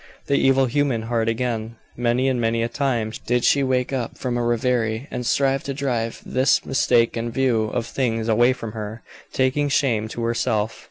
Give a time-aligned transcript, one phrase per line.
[0.25, 1.75] The evil human heart again.
[1.95, 5.75] Many and many a time did she wake up from a reverie, and strive to
[5.75, 10.79] drive this mistaken view of things away from her, taking shame to herself.